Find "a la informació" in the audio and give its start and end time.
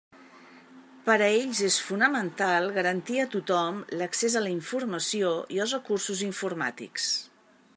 4.39-5.35